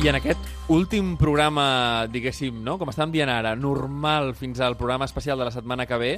I 0.00 0.08
en 0.08 0.16
aquest 0.16 0.40
últim 0.72 1.10
programa, 1.20 2.06
diguéssim, 2.08 2.62
no? 2.64 2.78
com 2.80 2.88
estàvem 2.88 3.10
dient 3.12 3.28
ara, 3.28 3.50
normal 3.52 4.30
fins 4.38 4.62
al 4.64 4.78
programa 4.78 5.04
especial 5.04 5.36
de 5.36 5.44
la 5.44 5.52
setmana 5.52 5.84
que 5.84 5.98
ve, 6.00 6.12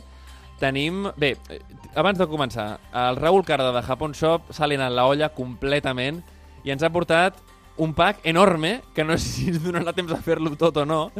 tenim... 0.61 1.09
Bé, 1.19 1.33
eh, 1.51 1.59
abans 1.99 2.21
de 2.21 2.29
començar, 2.31 2.77
el 2.95 3.19
Raúl 3.19 3.43
Carda 3.43 3.73
de 3.75 3.83
Japón 3.83 4.15
Shop 4.15 4.53
s'ha 4.55 4.69
alienat 4.69 4.95
la 4.95 5.09
olla 5.11 5.33
completament 5.35 6.21
i 6.63 6.71
ens 6.71 6.87
ha 6.87 6.93
portat 6.95 7.41
un 7.79 7.95
pack 7.95 8.19
enorme, 8.25 8.83
que 8.95 9.03
no 9.03 9.17
sé 9.17 9.25
si 9.27 9.51
donarà 9.51 9.93
temps 9.97 10.13
a 10.13 10.19
fer-lo 10.21 10.51
tot 10.61 10.77
o 10.77 10.85
no, 10.85 11.11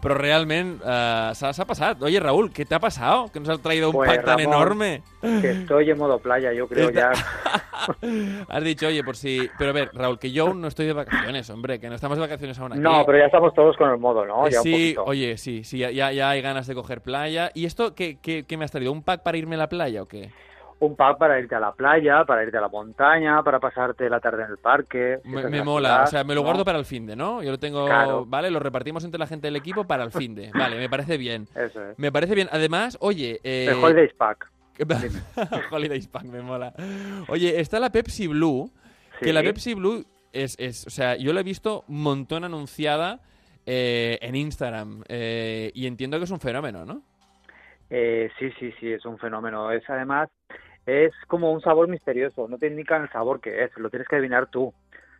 però 0.00 0.14
realment 0.16 0.78
eh, 0.80 1.30
s'ha 1.36 1.66
passat. 1.68 2.00
Oye, 2.02 2.18
Raúl, 2.20 2.50
¿qué 2.52 2.64
te 2.64 2.74
ha 2.74 2.80
pasado? 2.80 3.28
Que 3.30 3.38
nos 3.40 3.48
has 3.50 3.60
traído 3.60 3.90
un 3.90 3.96
Pues, 3.96 4.08
pack 4.08 4.24
tan 4.24 4.38
Ramón, 4.38 4.54
enorme. 4.54 5.02
Que 5.20 5.50
estoy 5.50 5.90
en 5.90 5.98
modo 5.98 6.18
playa, 6.18 6.52
yo 6.52 6.66
creo 6.66 6.88
Está- 6.88 7.12
ya. 7.12 7.60
Has 8.48 8.64
dicho, 8.64 8.86
oye, 8.88 9.02
por 9.04 9.16
si... 9.16 9.48
Pero 9.58 9.70
a 9.70 9.72
ver, 9.72 9.90
Raúl, 9.94 10.18
que 10.18 10.32
yo 10.32 10.46
aún 10.46 10.60
no 10.60 10.68
estoy 10.68 10.86
de 10.86 10.92
vacaciones, 10.92 11.48
hombre, 11.50 11.78
que 11.80 11.88
no 11.88 11.94
estamos 11.94 12.16
de 12.18 12.22
vacaciones 12.22 12.58
aún 12.58 12.72
aquí. 12.72 12.80
No, 12.80 13.04
pero 13.06 13.18
ya 13.18 13.26
estamos 13.26 13.54
todos 13.54 13.76
con 13.76 13.90
el 13.90 13.98
modo, 13.98 14.24
¿no? 14.26 14.48
Ya 14.48 14.60
sí, 14.60 14.94
oye, 15.04 15.36
sí, 15.38 15.64
sí, 15.64 15.78
ya, 15.78 15.90
ya, 15.90 16.12
ya 16.12 16.30
hay 16.30 16.40
ganas 16.42 16.66
de 16.66 16.74
coger 16.74 17.00
playa. 17.02 17.50
¿Y 17.54 17.64
esto 17.66 17.94
qué, 17.94 18.18
qué, 18.20 18.44
qué 18.46 18.56
me 18.56 18.64
has 18.64 18.70
traído? 18.70 18.92
¿Un 18.92 19.02
pack 19.02 19.22
para 19.22 19.38
irme 19.38 19.54
a 19.56 19.58
la 19.58 19.68
playa 19.68 20.02
o 20.02 20.06
qué? 20.08 20.30
Un 20.80 20.96
pack 20.96 21.18
para 21.18 21.38
irte 21.38 21.54
a 21.54 21.60
la 21.60 21.72
playa, 21.72 22.24
para 22.24 22.42
irte 22.42 22.56
a 22.56 22.60
la 22.62 22.68
montaña, 22.68 23.42
para 23.42 23.60
pasarte 23.60 24.08
la 24.08 24.18
tarde 24.18 24.44
en 24.44 24.50
el 24.50 24.58
parque. 24.58 25.18
Me, 25.24 25.62
mola, 25.62 25.88
ciudad, 25.88 26.02
o 26.04 26.06
sea, 26.06 26.24
me 26.24 26.34
lo 26.34 26.40
¿no? 26.40 26.46
guardo 26.46 26.64
para 26.64 26.78
el 26.78 26.86
fin 26.86 27.06
de, 27.06 27.14
¿no? 27.16 27.42
Yo 27.42 27.50
lo 27.50 27.58
tengo, 27.58 27.84
Claro. 27.86 28.24
¿vale? 28.26 28.50
Lo 28.50 28.60
repartimos 28.60 29.04
entre 29.04 29.18
la 29.18 29.26
gente 29.26 29.46
del 29.46 29.56
equipo 29.56 29.84
para 29.86 30.04
el 30.04 30.10
fin 30.10 30.34
de. 30.34 30.50
Vale, 30.54 30.78
me 30.78 30.88
parece 30.88 31.18
bien. 31.18 31.46
Eso 31.54 31.84
es. 31.90 31.98
Me 31.98 32.10
parece 32.10 32.34
bien. 32.34 32.48
Además, 32.50 32.96
oye... 33.00 33.40
Eh... 33.44 33.66
El 33.70 33.74
Holidays 33.84 34.14
Pack. 34.14 34.50
Holidays 35.70 36.08
Pack, 36.08 36.24
me 36.24 36.40
mola. 36.40 36.72
Oye, 37.28 37.60
está 37.60 37.78
la 37.78 37.90
Pepsi 37.90 38.26
Blue, 38.26 38.70
que 39.18 39.26
Sí. 39.26 39.32
la 39.32 39.42
Pepsi 39.42 39.74
Blue 39.74 40.04
es, 40.32 40.56
es, 40.58 40.86
o 40.86 40.90
sea, 40.90 41.16
yo 41.16 41.32
la 41.34 41.40
he 41.40 41.44
visto 41.44 41.84
un 41.88 42.02
montón 42.02 42.44
anunciada 42.44 43.20
eh, 43.66 44.18
en 44.22 44.34
Instagram 44.34 45.04
eh, 45.08 45.70
y 45.74 45.86
entiendo 45.86 46.16
que 46.18 46.24
es 46.24 46.30
un 46.30 46.40
fenómeno, 46.40 46.86
¿no? 46.86 47.02
Eh, 47.90 48.30
sí, 48.38 48.50
sí, 48.58 48.72
sí, 48.80 48.90
es 48.92 49.04
un 49.04 49.18
fenómeno. 49.18 49.70
Es 49.72 49.82
además, 49.90 50.28
es 50.86 51.12
como 51.26 51.52
un 51.52 51.60
sabor 51.60 51.88
misterioso. 51.88 52.48
No 52.48 52.58
te 52.58 52.66
indican 52.66 53.02
el 53.02 53.10
sabor 53.10 53.40
que 53.40 53.64
es, 53.64 53.76
lo 53.76 53.90
tienes 53.90 54.08
que 54.08 54.16
adivinar 54.16 54.48
tú. 54.48 54.72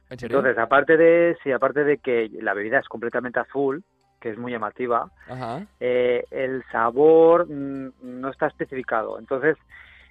¿En 0.08 0.18
serio? 0.18 0.38
Entonces, 0.38 0.58
aparte 0.62 0.96
de, 0.96 1.36
sí, 1.42 1.52
aparte 1.52 1.84
de 1.84 1.98
que 1.98 2.28
la 2.40 2.54
bebida 2.54 2.78
es 2.78 2.88
completamente 2.88 3.38
azul, 3.40 3.84
que 4.20 4.30
es 4.30 4.38
muy 4.38 4.52
llamativa, 4.52 5.08
Ajá. 5.28 5.62
eh, 5.78 6.24
el 6.30 6.64
sabor 6.72 7.46
mm, 7.48 7.92
no 8.02 8.28
está 8.28 8.48
especificado. 8.48 9.18
Entonces, 9.18 9.56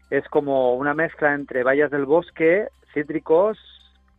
es 0.10 0.28
como 0.30 0.76
una 0.76 0.94
mezcla 0.94 1.34
entre 1.34 1.64
bayas 1.64 1.92
del 1.92 2.06
bosque, 2.06 2.68
cítricos, 2.94 3.58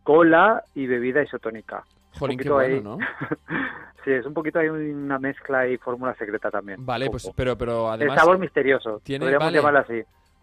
cola 0.03 0.63
y 0.75 0.87
bebida 0.87 1.23
isotónica. 1.23 1.83
Jolín, 2.13 2.37
qué 2.37 2.49
bueno, 2.49 2.75
ahí. 2.75 2.81
¿no? 2.81 2.97
Sí, 4.03 4.11
es 4.11 4.25
un 4.25 4.33
poquito 4.33 4.57
hay 4.57 4.67
una 4.67 5.19
mezcla 5.19 5.67
y 5.67 5.77
fórmula 5.77 6.15
secreta 6.15 6.49
también. 6.49 6.83
Vale, 6.83 7.07
pues, 7.11 7.31
pero, 7.35 7.55
pero 7.55 7.87
además... 7.87 8.15
el 8.17 8.19
sabor 8.19 8.39
misterioso, 8.39 8.99
tiene- 9.03 9.25
podríamos 9.25 9.45
vale. 9.45 9.57
llamarlo 9.59 9.79
así. 9.79 10.01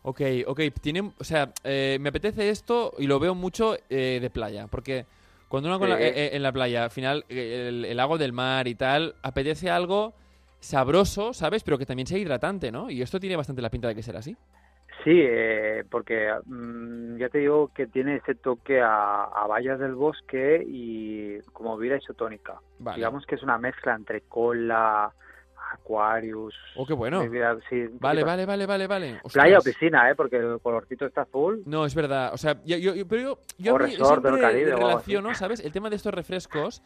Ok, 0.09 0.23
ok, 0.47 0.61
tiene, 0.81 1.13
o 1.19 1.23
sea, 1.23 1.53
eh, 1.65 1.99
me 2.01 2.09
apetece 2.09 2.49
esto 2.49 2.95
y 2.99 3.07
lo 3.07 3.19
veo 3.21 3.35
mucho 3.35 3.77
eh, 3.91 4.21
de 4.23 4.31
playa, 4.31 4.67
porque 4.67 5.05
cuando 5.49 5.69
uno 5.69 5.79
con 5.79 5.91
la- 5.91 5.99
Sí. 5.99 6.03
eh, 6.05 6.13
eh, 6.17 6.31
en 6.33 6.43
la 6.43 6.51
playa, 6.51 6.85
al 6.85 6.91
final, 6.91 7.27
eh, 7.29 7.67
el, 7.69 7.85
el 7.85 8.01
agua 8.01 8.17
del 8.17 8.33
mar 8.33 8.67
y 8.69 8.75
tal, 8.75 9.17
apetece 9.23 9.69
algo 9.69 10.15
sabroso, 10.61 11.35
¿sabes? 11.35 11.63
Pero 11.63 11.77
que 11.77 11.85
también 11.85 12.07
sea 12.07 12.17
hidratante, 12.17 12.73
¿no? 12.73 12.91
Y 12.91 13.03
esto 13.03 13.21
tiene 13.21 13.37
bastante 13.37 13.61
la 13.61 13.69
pinta 13.69 13.89
de 13.89 13.95
que 13.95 14.03
será 14.03 14.21
así. 14.21 14.35
Sí, 15.05 15.11
eh, 15.15 15.85
porque 15.91 16.33
mm, 16.47 17.19
ya 17.19 17.29
te 17.29 17.39
digo 17.39 17.71
que 17.75 17.87
tiene 17.87 18.17
ese 18.17 18.35
toque 18.35 18.81
a, 18.81 19.25
a 19.25 19.47
bayas 19.47 19.79
del 19.79 19.95
bosque 19.95 20.65
y 20.67 21.39
como 21.53 21.77
bebida 21.77 21.99
isotónica. 21.99 22.61
Vale. 22.79 22.97
Digamos 22.97 23.27
que 23.27 23.35
es 23.35 23.43
una 23.43 23.59
mezcla 23.59 23.95
entre 23.95 24.23
cola, 24.23 25.13
Aquarius. 25.73 26.55
Oh, 26.77 26.87
qué 26.87 26.95
bueno. 26.95 27.23
sí, 27.69 27.85
Vale, 28.01 28.25
vale, 28.25 28.47
vale, 28.47 28.67
vale, 28.67 28.87
vale. 28.87 29.21
Playa 29.33 29.59
o 29.59 29.63
piscina, 29.63 30.11
¿eh? 30.11 30.15
Porque 30.15 30.37
el 30.37 30.61
colorcito 30.61 31.07
está 31.07 31.23
azul. 31.23 31.63
No, 31.67 31.85
es 31.87 31.95
verdad. 31.95 32.33
O 32.35 32.37
sea, 32.39 32.61
yo, 32.65 32.77
yo- 32.77 32.95
yo- 32.95 33.07
pero 33.09 33.39
yo, 33.59 33.75
O 33.75 33.79
resort 33.79 34.23
siempre 34.23 34.41
Caribe 34.41 34.77
relaciono, 34.77 35.35
¿sabes? 35.35 35.61
El 35.61 35.73
tema 35.73 35.91
de 35.91 35.97
estos 35.97 36.13
refrescos 36.15 36.83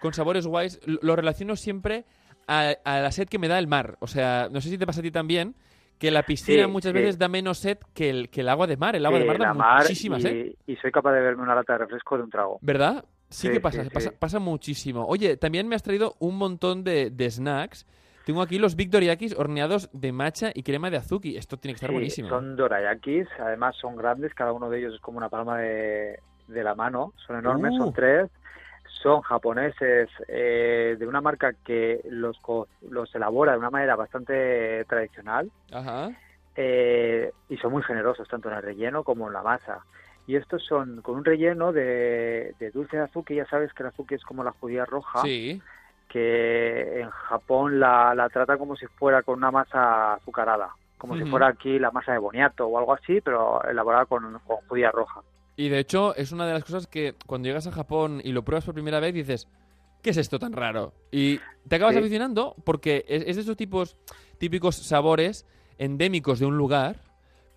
con 0.00 0.12
sabores 0.12 0.46
guays 0.46 0.80
lo 0.86 1.16
relaciono 1.16 1.56
siempre 1.56 2.04
a, 2.46 2.74
a 2.84 3.00
la 3.00 3.10
sed 3.12 3.28
que 3.28 3.38
me 3.38 3.48
da 3.48 3.58
el 3.58 3.66
mar. 3.66 3.96
O 4.00 4.06
sea, 4.06 4.48
no 4.50 4.60
sé 4.60 4.68
si 4.68 4.78
te 4.78 4.86
pasa 4.86 5.00
a 5.00 5.02
ti 5.02 5.10
también, 5.10 5.54
que 5.98 6.10
la 6.10 6.22
piscina 6.22 6.64
Sí, 6.66 6.70
muchas 6.70 6.92
sí. 6.92 6.98
veces 6.98 7.18
da 7.18 7.28
menos 7.28 7.58
sed 7.58 7.78
que 7.94 8.10
el, 8.10 8.28
que 8.28 8.42
el 8.42 8.48
agua 8.48 8.66
de 8.66 8.76
mar. 8.76 8.94
El 8.96 9.06
agua 9.06 9.18
de 9.18 9.24
mar 9.24 9.38
da 9.38 9.54
mar 9.54 9.82
muchísima 9.82 10.20
sed. 10.20 10.52
y, 10.66 10.76
soy 10.76 10.92
capaz 10.92 11.12
de 11.12 11.20
verme 11.20 11.42
una 11.42 11.54
lata 11.54 11.72
de 11.72 11.78
refresco 11.80 12.16
de 12.18 12.24
un 12.24 12.30
trago. 12.30 12.58
¿Verdad? 12.60 13.04
Sí, 13.28 13.48
Sí, 13.48 13.52
que 13.54 13.60
pasa, 13.60 13.82
sí, 13.82 14.10
pasa, 14.20 14.38
muchísimo. 14.38 15.04
Oye, 15.06 15.36
también 15.36 15.66
me 15.66 15.74
has 15.74 15.82
traído 15.82 16.14
un 16.20 16.36
montón 16.36 16.84
de, 16.84 17.10
de 17.10 17.28
snacks. 17.28 17.84
Tengo 18.26 18.42
aquí 18.42 18.58
los 18.58 18.74
Victoriakis 18.74 19.38
horneados 19.38 19.88
de 19.92 20.10
matcha 20.10 20.50
y 20.52 20.64
crema 20.64 20.90
de 20.90 20.96
azuki. 20.96 21.36
Esto 21.36 21.58
tiene 21.58 21.74
que 21.74 21.76
estar 21.76 21.90
Sí, 21.90 21.94
buenísimo. 21.94 22.28
son 22.28 22.56
dorayakis, 22.56 23.28
además 23.38 23.76
son 23.76 23.94
grandes, 23.94 24.34
cada 24.34 24.52
uno 24.52 24.68
de 24.68 24.80
ellos 24.80 24.94
es 24.94 25.00
como 25.00 25.18
una 25.18 25.28
palma 25.28 25.58
de, 25.58 26.18
de 26.48 26.64
la 26.64 26.74
mano, 26.74 27.12
son 27.24 27.38
enormes, 27.38 27.72
Uh. 27.74 27.78
son 27.84 27.92
tres, 27.92 28.28
son 29.00 29.20
japoneses 29.20 30.08
eh, 30.26 30.96
de 30.98 31.06
una 31.06 31.20
marca 31.20 31.52
que 31.64 32.00
los, 32.10 32.36
los 32.90 33.14
elabora 33.14 33.52
de 33.52 33.58
una 33.58 33.70
manera 33.70 33.94
bastante 33.94 34.84
tradicional 34.88 35.48
Ajá. 35.72 36.10
eh, 36.56 37.30
y 37.48 37.56
son 37.58 37.70
muy 37.70 37.84
generosos 37.84 38.26
tanto 38.28 38.48
en 38.50 38.56
el 38.56 38.62
relleno 38.62 39.04
como 39.04 39.28
en 39.28 39.34
la 39.34 39.42
masa. 39.42 39.84
Y 40.26 40.34
estos 40.34 40.64
son 40.64 41.00
con 41.02 41.14
un 41.14 41.24
relleno 41.24 41.72
de, 41.72 42.54
de 42.58 42.70
dulce 42.72 42.96
de 42.96 43.04
azúcar, 43.04 43.36
ya 43.36 43.46
sabes 43.46 43.72
que 43.72 43.84
el 43.84 43.90
azúcar 43.90 44.18
es 44.18 44.24
como 44.24 44.42
la 44.42 44.50
judía 44.50 44.84
roja, 44.84 45.20
Sí. 45.22 45.62
Que 46.16 47.00
en 47.00 47.10
Japón 47.10 47.78
la, 47.78 48.14
la 48.14 48.28
trata 48.30 48.56
como 48.56 48.74
si 48.76 48.86
fuera 48.86 49.22
con 49.22 49.36
una 49.36 49.50
masa 49.50 50.14
azucarada, 50.14 50.70
como 50.96 51.14
si 51.16 51.24
fuera 51.26 51.48
aquí 51.48 51.78
la 51.78 51.90
masa 51.90 52.12
de 52.12 52.18
boniato 52.18 52.66
o 52.66 52.78
algo 52.78 52.94
así, 52.94 53.20
pero 53.20 53.62
elaborada 53.64 54.06
con, 54.06 54.22
con 54.46 54.56
judía 54.68 54.90
roja. 54.90 55.20
Y 55.56 55.68
de 55.68 55.78
hecho, 55.78 56.14
es 56.16 56.32
una 56.32 56.46
de 56.46 56.54
las 56.54 56.64
cosas 56.64 56.86
que 56.86 57.14
cuando 57.26 57.46
llegas 57.48 57.66
a 57.66 57.72
Japón 57.72 58.20
y 58.24 58.32
lo 58.32 58.42
pruebas 58.44 58.64
por 58.64 58.74
primera 58.74 58.98
vez 59.00 59.12
dices, 59.14 59.48
¿qué 60.02 60.10
es 60.10 60.16
esto 60.16 60.38
tan 60.38 60.52
raro? 60.52 60.92
Y 61.10 61.38
te 61.68 61.76
acabas 61.76 61.94
Sí. 61.94 62.00
aficionando 62.00 62.54
porque 62.64 63.04
es, 63.08 63.24
es 63.26 63.36
de 63.36 63.42
esos 63.42 63.56
tipos, 63.56 63.96
típicos 64.38 64.76
sabores 64.76 65.46
endémicos 65.78 66.38
de 66.40 66.46
un 66.46 66.56
lugar, 66.56 66.96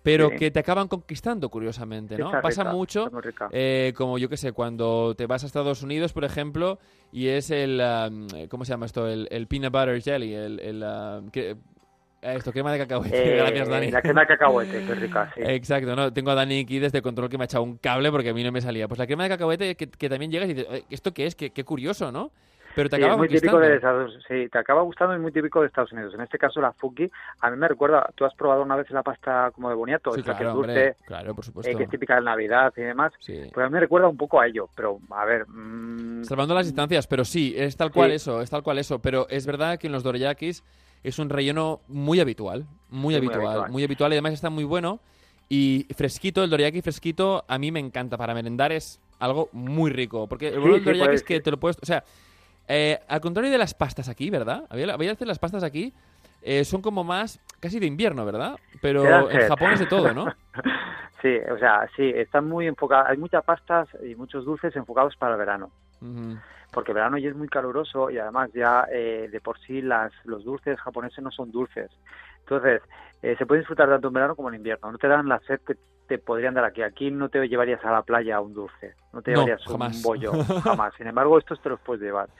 pero 0.02 0.30
Sí. 0.30 0.36
que 0.36 0.50
te 0.50 0.60
acaban 0.60 0.88
conquistando, 0.88 1.48
curiosamente, 1.50 2.16
¿no? 2.16 2.30
Pasa 2.40 2.64
mucho, 2.64 3.10
eh, 3.52 3.92
como 3.96 4.16
yo 4.18 4.28
que 4.28 4.36
sé, 4.36 4.52
cuando 4.52 5.14
te 5.14 5.26
vas 5.26 5.42
a 5.42 5.46
Estados 5.46 5.82
Unidos, 5.82 6.12
por 6.12 6.24
ejemplo, 6.24 6.78
y 7.12 7.28
es 7.28 7.50
el, 7.50 7.80
um, 7.82 8.26
¿cómo 8.48 8.64
se 8.64 8.70
llama 8.72 8.86
esto? 8.86 9.06
El, 9.08 9.28
el 9.30 9.46
peanut 9.46 9.72
butter 9.72 10.00
jelly, 10.02 10.34
el... 10.34 10.60
el 10.60 11.30
que- 11.30 11.56
eh, 12.22 12.34
esto, 12.36 12.52
crema 12.52 12.70
de 12.70 12.78
cacahuete. 12.80 13.10
Eh, 13.34 13.36
Gracias, 13.38 13.68
Dani. 13.68 13.90
La 13.90 14.02
crema 14.02 14.20
de 14.20 14.26
cacahuete, 14.26 14.84
que 14.84 14.94
rica, 14.94 15.32
sí. 15.34 15.40
Exacto, 15.42 15.96
no, 15.96 16.12
tengo 16.12 16.30
a 16.30 16.34
Dani 16.34 16.60
aquí 16.60 16.78
desde 16.78 17.00
control 17.00 17.30
que 17.30 17.38
me 17.38 17.44
ha 17.44 17.46
echado 17.46 17.64
un 17.64 17.78
cable 17.78 18.10
porque 18.10 18.28
a 18.28 18.34
mí 18.34 18.44
no 18.44 18.52
me 18.52 18.60
salía. 18.60 18.86
Pues 18.88 18.98
la 18.98 19.06
crema 19.06 19.22
de 19.22 19.30
cacahuete 19.30 19.74
que, 19.74 19.88
que 19.88 20.08
también 20.10 20.30
llegas 20.30 20.50
y 20.50 20.52
dices, 20.52 20.66
"Eh, 20.70 20.84
¿esto 20.90 21.14
qué 21.14 21.24
es? 21.24 21.34
Qué, 21.34 21.48
qué 21.50 21.64
curioso, 21.64 22.12
¿no? 22.12 22.30
Pero 22.74 22.88
te 22.88 22.96
Sí, 22.96 23.02
acaba 23.02 23.14
es 23.14 23.18
muy 23.18 23.28
típico 23.28 23.58
de 23.58 23.74
Estados 23.74 24.18
Sí, 24.28 24.48
te 24.48 24.58
acaba 24.58 24.82
gustando 24.82 25.16
y 25.16 25.18
muy 25.18 25.32
típico 25.32 25.60
de 25.60 25.66
Estados 25.66 25.90
Unidos. 25.92 26.14
En 26.14 26.20
este 26.20 26.38
caso, 26.38 26.60
la 26.60 26.72
fuki, 26.72 27.10
a 27.40 27.50
mí 27.50 27.56
me 27.56 27.66
recuerda, 27.68 28.08
tú 28.14 28.24
has 28.24 28.34
probado 28.34 28.62
una 28.62 28.76
vez 28.76 28.88
la 28.90 29.02
pasta 29.02 29.50
como 29.54 29.68
de 29.68 29.74
boniato, 29.74 30.12
Sí, 30.12 30.20
esa 30.20 30.32
que 30.32 30.44
claro, 30.44 30.50
es 30.50 30.54
dulce, 30.54 30.70
hombre, 30.70 30.96
claro, 31.06 31.34
por 31.34 31.44
supuesto. 31.44 31.70
eh, 31.72 31.76
que 31.76 31.82
es 31.84 31.90
típica 31.90 32.14
de 32.16 32.22
Navidad 32.22 32.72
y 32.76 32.82
demás. 32.82 33.12
Sí. 33.20 33.42
Pues 33.52 33.64
a 33.66 33.68
mí 33.68 33.72
me 33.74 33.80
recuerda 33.80 34.08
un 34.08 34.16
poco 34.16 34.40
a 34.40 34.46
ello, 34.46 34.68
pero 34.74 34.98
a 35.10 35.24
ver. 35.24 35.48
mm, 35.48 36.24
Salvando 36.24 36.54
las 36.54 36.66
distancias, 36.66 37.06
pero 37.06 37.24
sí, 37.24 37.54
es 37.56 37.76
tal 37.76 37.90
cual 37.90 38.12
eso, 38.12 38.40
es 38.40 38.50
tal 38.50 38.62
cual 38.62 38.78
eso. 38.78 39.00
Pero 39.00 39.26
es 39.28 39.46
verdad 39.46 39.78
que 39.78 39.86
en 39.88 39.92
los 39.92 40.02
dorayakis 40.02 40.62
es 41.02 41.18
un 41.18 41.28
relleno 41.30 41.80
muy 41.88 42.20
habitual, 42.20 42.66
muy 42.90 43.14
Sí, 43.14 43.20
muy 43.20 43.28
habitual, 43.28 43.46
habitual. 43.48 43.72
muy 43.72 43.84
habitual 43.84 44.12
y 44.12 44.14
además 44.14 44.34
está 44.34 44.50
muy 44.50 44.64
bueno. 44.64 45.00
Y 45.48 45.88
fresquito, 45.96 46.44
el 46.44 46.50
dorayaki 46.50 46.80
fresquito, 46.82 47.44
a 47.48 47.58
mí 47.58 47.72
me 47.72 47.80
encanta. 47.80 48.16
Para 48.16 48.34
merendar 48.34 48.70
es 48.70 49.00
algo 49.18 49.48
muy 49.52 49.90
rico. 49.90 50.28
Porque 50.28 50.48
el 50.48 50.62
Sí, 50.62 50.68
del 50.70 50.84
dorayaki 50.84 51.14
es 51.16 51.22
que 51.24 51.40
te 51.40 51.50
lo 51.50 51.58
puedes... 51.58 51.76
O 51.82 51.86
sea, 51.86 52.04
eh, 52.70 53.00
al 53.08 53.20
contrario 53.20 53.50
de 53.50 53.58
las 53.58 53.74
pastas 53.74 54.08
aquí, 54.08 54.30
¿verdad? 54.30 54.64
Había, 54.70 54.94
había 54.94 55.10
veces 55.10 55.26
las 55.26 55.38
pastas 55.38 55.62
aquí 55.64 55.92
eh, 56.42 56.64
son 56.64 56.80
como 56.82 57.04
más 57.04 57.40
casi 57.60 57.78
de 57.80 57.86
invierno, 57.86 58.24
¿verdad? 58.24 58.56
Pero 58.80 59.30
en. 59.30 59.48
Japón 59.48 59.72
es 59.72 59.80
de 59.80 59.86
todo, 59.86 60.12
¿no? 60.14 60.26
Sí, 61.22 61.36
o 61.52 61.58
sea, 61.58 61.86
sí, 61.96 62.10
están 62.16 62.48
muy 62.48 62.66
enfocadas. 62.66 63.10
Hay 63.10 63.18
muchas 63.18 63.44
pastas 63.44 63.86
y 64.02 64.14
muchos 64.14 64.46
dulces 64.46 64.74
enfocados 64.74 65.14
para 65.16 65.32
el 65.32 65.38
verano. 65.38 65.70
Porque 66.72 66.92
el 66.92 66.94
verano 66.94 67.18
ya 67.18 67.28
es 67.28 67.36
muy 67.36 67.46
caluroso 67.48 68.08
y 68.10 68.16
además 68.16 68.48
ya 68.54 68.86
eh, 68.90 69.28
de 69.30 69.40
por 69.42 69.58
sí 69.60 69.82
las, 69.82 70.12
los 70.24 70.44
dulces 70.44 70.80
japoneses 70.80 71.22
no 71.22 71.30
son 71.30 71.50
dulces. 71.52 71.90
Entonces, 72.38 72.80
eh, 73.20 73.34
se 73.36 73.44
puede 73.44 73.60
disfrutar 73.60 73.90
tanto 73.90 74.08
en 74.08 74.14
verano 74.14 74.34
como 74.34 74.48
en 74.48 74.54
invierno. 74.54 74.90
No 74.90 74.96
te 74.96 75.08
dan 75.08 75.28
la 75.28 75.40
sed 75.40 75.60
que 75.66 75.76
te 76.08 76.16
podrían 76.16 76.54
dar 76.54 76.64
aquí. 76.64 76.80
Aquí 76.80 77.10
no 77.10 77.28
te 77.28 77.46
llevarías 77.46 77.84
a 77.84 77.92
la 77.92 78.00
playa 78.02 78.40
un 78.40 78.54
dulce. 78.54 78.94
No 79.12 79.20
te 79.20 79.32
No, 79.32 79.44
llevarías 79.44 79.62
jamás. 79.66 79.96
un 79.96 80.02
bollo, 80.02 80.32
jamás. 80.64 80.94
Sin 80.96 81.06
embargo, 81.06 81.38
estos 81.38 81.60
te 81.60 81.68
los 81.68 81.80
puedes 81.80 82.02
llevar. 82.02 82.30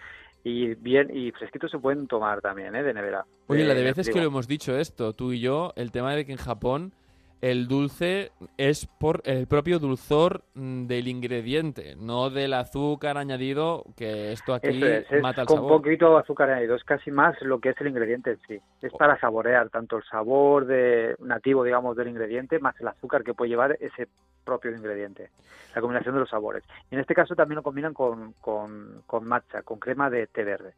Y 0.42 0.74
bien, 0.74 1.14
y 1.14 1.30
fresquitos 1.32 1.70
se 1.70 1.78
pueden 1.78 2.06
tomar 2.06 2.40
también, 2.40 2.74
¿eh? 2.74 2.82
De 2.82 2.94
nevera. 2.94 3.26
Oye, 3.46 3.64
la 3.64 3.74
de 3.74 3.80
de 3.80 3.86
veces 3.86 4.08
que 4.08 4.20
lo 4.20 4.26
hemos 4.26 4.48
dicho 4.48 4.76
esto, 4.76 5.12
tú 5.12 5.32
y 5.32 5.40
yo, 5.40 5.72
el 5.76 5.92
tema 5.92 6.14
de 6.14 6.24
que 6.24 6.32
en 6.32 6.38
Japón 6.38 6.94
el 7.40 7.68
dulce 7.68 8.32
es 8.58 8.86
por 8.86 9.22
el 9.24 9.46
propio 9.46 9.78
dulzor 9.78 10.44
mm, 10.54 10.86
del 10.86 11.08
ingrediente, 11.08 11.96
no 11.96 12.30
del 12.30 12.52
azúcar 12.52 13.16
añadido, 13.16 13.84
que 13.96 14.32
esto 14.32 14.52
aquí 14.54 14.68
Eso 14.76 14.86
es, 14.86 15.10
es 15.10 15.22
mata 15.22 15.42
el 15.42 15.46
con 15.46 15.56
sabor. 15.58 15.82
poquito 15.82 16.18
azúcar 16.18 16.50
añadido, 16.50 16.76
es 16.76 16.84
casi 16.84 17.10
más 17.10 17.40
lo 17.42 17.60
que 17.60 17.70
es 17.70 17.80
el 17.80 17.88
ingrediente 17.88 18.32
en 18.32 18.38
sí. 18.46 18.60
Es 18.82 18.92
para 18.92 19.18
saborear 19.18 19.70
tanto 19.70 19.96
el 19.96 20.04
sabor 20.04 20.66
de 20.66 21.16
nativo, 21.20 21.64
digamos, 21.64 21.96
del 21.96 22.08
ingrediente, 22.08 22.58
más 22.58 22.78
el 22.80 22.88
azúcar 22.88 23.24
que 23.24 23.34
puede 23.34 23.50
llevar 23.50 23.76
ese 23.80 24.08
propio 24.44 24.70
ingrediente, 24.74 25.30
la 25.74 25.80
combinación 25.80 26.14
de 26.14 26.20
los 26.20 26.30
sabores. 26.30 26.64
Y 26.90 26.94
en 26.94 27.00
este 27.00 27.14
caso 27.14 27.34
también 27.34 27.56
lo 27.56 27.62
combinan 27.62 27.94
con, 27.94 28.32
con, 28.40 29.02
con 29.06 29.26
matcha, 29.26 29.62
con 29.62 29.78
crema 29.78 30.10
de 30.10 30.26
té 30.26 30.44
verde. 30.44 30.74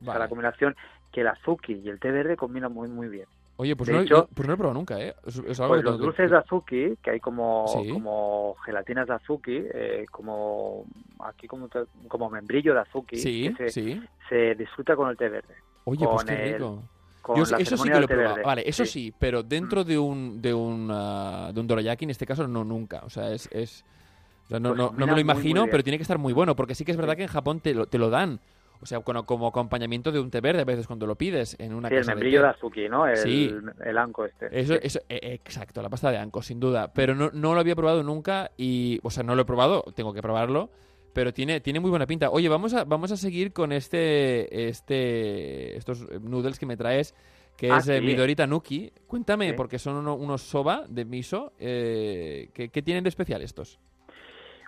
O 0.00 0.04
sea, 0.04 0.14
Vale. 0.14 0.18
la 0.20 0.28
combinación 0.28 0.76
que 1.12 1.22
el 1.22 1.28
azuki 1.28 1.74
y 1.74 1.88
el 1.88 2.00
té 2.00 2.10
verde 2.10 2.36
combinan 2.36 2.72
muy, 2.72 2.88
muy 2.88 3.08
bien. 3.08 3.26
Oye, 3.56 3.76
pues 3.76 3.86
de 3.88 3.92
no, 3.94 4.00
hecho- 4.00 4.14
no- 4.16 4.26
pues 4.34 4.48
no 4.48 4.52
lo 4.52 4.54
he 4.54 4.56
probado 4.56 4.74
nunca, 4.74 5.00
¿eh? 5.00 5.14
Es, 5.24 5.36
es 5.36 5.60
algo 5.60 5.74
Pues 5.74 5.80
que 5.80 5.84
los 5.84 5.94
tengo 5.96 6.06
dulces 6.06 6.30
de 6.30 6.36
azuki, 6.36 6.96
que 7.02 7.10
hay 7.10 7.20
como, 7.20 7.66
Sí. 7.68 7.88
como 7.90 8.56
gelatinas 8.64 9.06
de 9.06 9.14
azuki, 9.14 9.56
eh, 9.72 10.06
como 10.10 10.84
aquí 11.20 11.46
como, 11.46 11.68
como 12.08 12.30
membrillo 12.30 12.74
de 12.74 12.80
azuki, 12.80 13.16
Sí, 13.16 13.54
que 13.56 13.70
se, 13.70 13.82
sí. 13.82 14.02
se 14.28 14.54
disfruta 14.56 14.96
con 14.96 15.08
el 15.08 15.16
té 15.16 15.28
verde. 15.28 15.54
Oye, 15.84 16.04
pues 16.06 16.24
qué 16.24 16.32
el- 16.46 16.52
rico. 16.54 16.82
Con 17.22 17.36
Yo 17.36 17.44
la 17.50 17.56
eso 17.58 17.76
sí 17.78 17.88
que 17.88 17.98
lo 17.98 18.04
he 18.04 18.08
probado. 18.08 18.28
verde. 18.34 18.42
Vale, 18.46 18.62
eso 18.66 18.84
sí. 18.84 19.10
Mm. 19.10 19.16
pero 19.18 19.42
dentro 19.42 19.82
de 19.84 19.98
un 19.98 20.42
de 20.42 20.52
un 20.52 20.88
ah, 20.92 21.50
de 21.54 21.60
un 21.60 21.66
dorayaki 21.66 22.04
en 22.04 22.10
este 22.10 22.26
caso 22.26 22.46
no 22.46 22.64
nunca, 22.64 23.00
o 23.04 23.08
sea, 23.08 23.30
es, 23.32 23.48
es 23.50 23.82
o 24.44 24.48
sea, 24.48 24.60
no, 24.60 24.70
Pues 24.70 24.78
no, 24.78 24.92
no 24.94 25.06
me 25.06 25.12
lo 25.14 25.20
imagino, 25.20 25.62
muy 25.62 25.70
pero 25.70 25.82
tiene 25.82 25.96
que 25.96 26.02
estar 26.02 26.18
muy 26.18 26.34
bueno, 26.34 26.54
porque 26.54 26.74
sí 26.74 26.84
que 26.84 26.90
es 26.90 26.98
verdad 26.98 27.16
que 27.16 27.22
en 27.22 27.28
Japón 27.28 27.60
te 27.60 27.72
lo, 27.72 27.86
te 27.86 27.96
lo 27.96 28.10
dan. 28.10 28.40
O 28.84 28.86
sea, 28.86 29.00
como, 29.00 29.24
como 29.24 29.46
acompañamiento 29.46 30.12
de 30.12 30.20
un 30.20 30.30
té 30.30 30.42
verde 30.42 30.60
a 30.60 30.64
veces 30.66 30.86
cuando 30.86 31.06
lo 31.06 31.16
pides 31.16 31.56
en 31.58 31.72
una 31.72 31.88
Sí, 31.88 31.94
el 31.94 32.00
casa 32.02 32.10
membrillo 32.12 32.40
té. 32.40 32.44
de 32.44 32.50
azuki, 32.50 32.88
¿no? 32.90 33.06
El, 33.06 33.16
Sí. 33.16 33.50
el 33.82 33.96
anco 33.96 34.26
este. 34.26 34.46
Eso, 34.60 34.74
Sí. 34.74 34.80
eso, 34.82 35.00
eh, 35.08 35.18
exacto, 35.42 35.80
la 35.80 35.88
pasta 35.88 36.10
de 36.10 36.18
anco, 36.18 36.42
sin 36.42 36.60
duda. 36.60 36.92
Pero 36.92 37.14
no, 37.14 37.30
no 37.32 37.54
lo 37.54 37.60
había 37.60 37.74
probado 37.74 38.02
nunca 38.02 38.50
y, 38.58 39.00
o 39.02 39.08
sea, 39.10 39.22
no 39.22 39.34
lo 39.34 39.40
he 39.40 39.44
probado, 39.46 39.84
tengo 39.94 40.12
que 40.12 40.20
probarlo, 40.20 40.68
pero 41.14 41.32
tiene, 41.32 41.60
tiene 41.62 41.80
muy 41.80 41.88
buena 41.88 42.06
pinta. 42.06 42.28
Oye, 42.28 42.50
vamos 42.50 42.74
a, 42.74 42.84
vamos 42.84 43.10
a 43.10 43.16
seguir 43.16 43.54
con 43.54 43.72
este, 43.72 44.68
este, 44.68 45.76
estos 45.78 46.06
noodles 46.20 46.58
que 46.58 46.66
me 46.66 46.76
traes, 46.76 47.14
que 47.56 47.70
Ah, 47.70 47.78
es 47.78 47.88
eh, 47.88 48.00
sí. 48.00 48.04
Midori 48.04 48.36
Tanuki. 48.36 48.92
Cuéntame, 49.06 49.48
Sí. 49.50 49.54
porque 49.56 49.78
son 49.78 49.96
uno- 49.96 50.14
unos 50.16 50.42
soba 50.42 50.84
de 50.90 51.06
miso, 51.06 51.54
eh, 51.58 52.50
¿qué, 52.52 52.68
qué 52.68 52.82
tienen 52.82 53.02
de 53.04 53.08
especial 53.08 53.40
estos? 53.40 53.78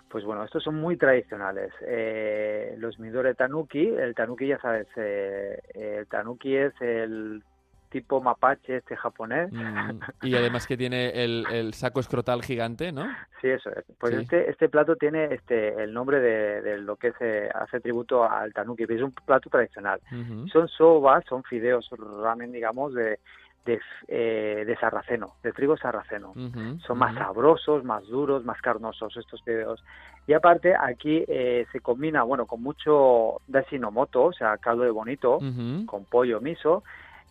Pues 0.09 0.23
bueno, 0.23 0.43
estos 0.43 0.63
son 0.63 0.75
muy 0.75 0.97
tradicionales. 0.97 1.71
Eh, 1.81 2.75
los 2.77 2.97
Midore 2.99 3.35
Tanuki, 3.35 3.87
el 3.87 4.15
Tanuki 4.15 4.47
ya 4.47 4.59
sabes, 4.59 4.87
eh, 4.95 5.59
el 5.73 6.07
Tanuki 6.07 6.55
es 6.55 6.73
el 6.79 7.43
tipo 7.89 8.21
mapache 8.21 8.77
este 8.77 8.95
japonés. 8.95 9.51
Mm, 9.51 9.99
y 10.23 10.35
además 10.35 10.67
que 10.67 10.75
tiene 10.77 11.23
el, 11.23 11.45
el 11.51 11.73
saco 11.73 11.99
escrotal 11.99 12.41
gigante, 12.43 12.91
¿no? 12.91 13.05
Sí, 13.41 13.49
eso 13.49 13.69
es. 13.69 13.85
Pues 13.99 14.15
Sí. 14.15 14.21
este, 14.23 14.49
este 14.49 14.67
plato 14.67 14.95
tiene 14.95 15.25
este 15.33 15.83
el 15.83 15.93
nombre 15.93 16.19
de, 16.19 16.61
de 16.63 16.77
lo 16.79 16.95
que 16.95 17.11
se 17.13 17.49
hace 17.53 17.79
tributo 17.79 18.23
al 18.27 18.51
Tanuki, 18.51 18.83
es 18.89 19.01
un 19.01 19.11
plato 19.11 19.49
tradicional. 19.49 19.99
Ujú. 20.11 20.47
Son 20.47 20.67
sobas, 20.67 21.23
son 21.29 21.43
fideos 21.43 21.87
ramen, 22.23 22.51
digamos, 22.51 22.95
de, 22.95 23.19
de, 23.67 23.79
eh, 24.07 24.63
de 24.65 24.75
sarraceno, 24.77 25.33
de 25.43 25.51
trigo 25.51 25.77
sarraceno. 25.77 26.33
Son 26.79 26.97
más 26.97 27.13
sabrosos, 27.15 27.83
más 27.83 28.03
duros, 28.07 28.43
más 28.45 28.59
carnosos 28.61 29.15
estos 29.17 29.43
fideos. 29.43 29.83
Y 30.25 30.33
aparte 30.33 30.73
aquí 30.75 31.23
eh, 31.27 31.65
se 31.71 31.79
combina, 31.81 32.23
bueno, 32.23 32.45
con 32.45 32.63
mucho 32.63 33.41
dasinomoto, 33.45 34.23
o 34.25 34.33
sea, 34.33 34.57
caldo 34.57 34.83
de 34.83 34.91
bonito, 34.91 35.37
con 35.85 36.05
pollo 36.05 36.41
miso, 36.41 36.83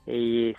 y, 0.06 0.54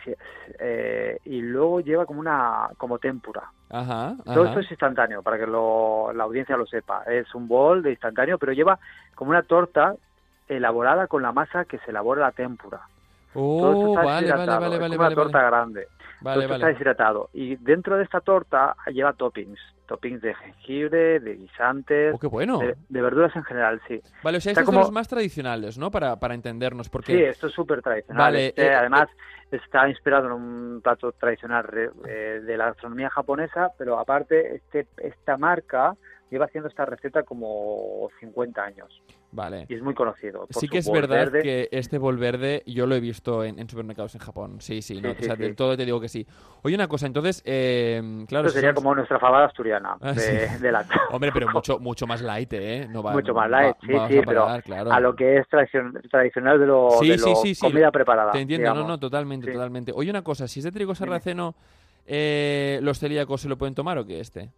eh, 0.60 1.20
y 1.24 1.42
luego 1.42 1.80
lleva 1.80 2.06
como 2.06 2.20
una 2.20 2.68
como 2.78 3.00
tempura. 3.00 3.44
Ajá, 3.70 4.16
Todo 4.26 4.42
ajá. 4.44 4.50
esto 4.50 4.60
es 4.62 4.72
instantáneo, 4.72 5.22
para 5.24 5.38
que 5.38 5.48
lo- 5.48 6.12
la 6.14 6.24
audiencia 6.26 6.58
lo 6.58 6.66
sepa. 6.66 7.04
Es 7.04 7.34
un 7.36 7.48
bol 7.48 7.82
de 7.84 7.92
instantáneo, 7.92 8.38
pero 8.38 8.52
lleva 8.54 8.78
como 9.16 9.30
una 9.32 9.44
torta 9.44 9.96
elaborada 10.48 11.08
con 11.08 11.22
la 11.22 11.32
masa 11.32 11.66
que 11.66 11.78
se 11.80 11.92
elabora 11.92 12.22
la 12.22 12.32
tempura. 12.32 12.82
Oh, 13.34 13.90
está 13.90 14.04
vale, 14.04 14.06
vale, 14.06 14.22
deshidratado, 14.26 14.62
vale, 14.62 14.76
es 14.76 14.82
vale, 14.82 14.96
una 14.98 15.16
torta 15.16 15.38
vale. 15.38 15.48
grande. 15.50 15.88
Todo 15.88 16.34
Vale, 16.34 16.46
está 16.46 16.68
deshidratado. 16.68 17.30
Y 17.34 17.56
dentro 17.58 17.96
de 17.96 18.04
esta 18.04 18.22
torta 18.22 18.76
lleva 18.88 19.14
toppings. 19.14 19.60
Toppings 19.86 20.20
de 20.22 20.34
jengibre, 20.34 21.20
de 21.20 21.36
guisantes, 21.36 22.14
Oh, 22.16 22.20
qué 22.20 22.28
bueno. 22.28 22.58
de, 22.58 22.76
de 22.90 23.02
verduras 23.02 23.34
en 23.36 23.44
general, 23.44 23.80
sí. 23.88 24.02
Vale, 24.24 24.40
o 24.40 24.42
sea, 24.42 24.52
estos 24.52 24.66
son 24.66 24.74
como- 24.74 24.80
los 24.86 24.92
más 24.92 25.08
tradicionales, 25.08 25.78
¿no? 25.78 25.92
Para, 25.92 26.16
para 26.20 26.34
entendernos, 26.34 26.90
porque... 26.90 27.14
Sí, 27.16 27.22
esto 27.24 27.48
es 27.48 27.54
súper 27.54 27.82
tradicional. 27.84 28.18
Vale, 28.24 28.48
Este, 28.48 28.66
eh, 28.66 28.74
además, 28.76 29.08
está 29.52 29.88
inspirado 29.88 30.26
en 30.26 30.32
un 30.34 30.82
plato 30.84 31.12
tradicional 31.14 31.68
eh, 32.08 32.42
de 32.44 32.58
la 32.58 32.66
gastronomía 32.66 33.10
japonesa, 33.12 33.70
pero 33.78 33.98
aparte, 34.00 34.56
este, 34.56 34.88
esta 34.98 35.38
marca 35.38 35.96
lleva 36.30 36.46
haciendo 36.46 36.68
esta 36.70 36.86
receta 36.86 37.24
como 37.24 38.10
50 38.20 38.62
años 38.64 39.02
Vale. 39.32 39.66
y 39.70 39.76
es 39.76 39.82
muy 39.82 39.94
conocido. 39.94 40.48
por 40.48 40.60
Sí 40.62 40.68
que 40.68 40.80
es 40.80 40.90
verdad 40.92 41.32
verde. 41.32 41.42
que 41.42 41.70
este 41.72 41.98
bol 41.98 42.18
verde 42.18 42.64
yo 42.66 42.86
lo 42.88 42.96
he 42.96 43.00
visto 43.00 43.44
en, 43.44 43.60
en 43.60 43.70
supermercados 43.70 44.14
en 44.16 44.22
Japón. 44.22 44.62
Sí, 44.62 44.82
sí, 44.82 45.02
no, 45.02 45.12
Sí, 45.12 45.18
o 45.20 45.24
sea, 45.26 45.36
sí, 45.36 45.42
del 45.42 45.52
sí. 45.52 45.56
todo 45.56 45.76
te 45.78 45.86
digo 45.86 46.00
que 46.02 46.08
sí. 46.10 46.26
Oye, 46.64 46.76
una 46.76 46.88
cosa, 46.88 47.06
entonces, 47.08 47.42
eh, 47.46 48.26
claro... 48.28 48.48
Esto 48.48 48.60
sería 48.60 48.74
como 48.74 48.94
nuestra 48.96 49.20
fabada 49.20 49.46
asturiana 49.48 49.98
Ah, 50.02 50.14
de, 50.14 50.48
de 50.60 50.72
la 50.72 50.86
Hombre, 51.12 51.32
pero 51.34 51.48
mucho, 51.50 51.80
mucho 51.80 52.08
más 52.08 52.22
light, 52.22 52.52
¿eh? 52.54 52.88
No 52.90 53.04
va, 53.04 53.12
Mucho 53.14 53.34
más 53.34 53.46
va- 53.52 53.62
light, 53.62 53.76
sí, 53.82 53.88
sí, 54.10 54.18
a 54.20 54.24
pero 54.24 54.48
claro. 54.64 54.92
a 54.92 55.00
lo 55.00 55.16
que 55.16 55.38
es 55.38 55.48
tradicion- 55.50 56.02
tradicional 56.10 56.60
de 56.60 56.66
lo, 56.66 56.90
de 56.92 56.98
sí, 57.00 57.18
lo 57.18 57.36
sí, 57.36 57.56
sí, 57.56 57.62
comida 57.62 57.92
preparada. 57.92 58.32
Te 58.32 58.40
entiendo, 58.42 58.68
no, 58.68 58.74
digamos. 58.74 58.90
no, 58.90 59.00
totalmente, 59.00 59.52
totalmente. 59.52 59.92
Oye, 59.96 60.10
una 60.10 60.24
cosa, 60.24 60.48
si 60.48 60.60
es 60.60 60.66
de 60.66 60.72
trigo 60.72 60.96
sarraceno, 60.96 61.56
eh, 62.06 62.80
¿los 62.82 63.00
celíacos 63.00 63.42
se 63.42 63.50
lo 63.50 63.58
pueden 63.58 63.76
tomar 63.76 63.98
o 63.98 64.06
qué 64.06 64.20
este? 64.20 64.50